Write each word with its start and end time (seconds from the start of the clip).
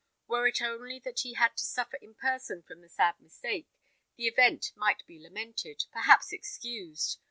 Were 0.25 0.47
it 0.47 0.63
only 0.63 0.97
that 0.97 1.19
he 1.19 1.33
had 1.33 1.55
to 1.57 1.63
suffer 1.63 1.97
in 2.01 2.15
person 2.15 2.63
from 2.63 2.81
the 2.81 2.89
sad 2.89 3.19
mistake, 3.19 3.67
the 4.15 4.25
event 4.25 4.71
might 4.75 5.05
be 5.05 5.19
lamented, 5.21 5.83
perhaps 5.91 6.33
excused. 6.33 7.19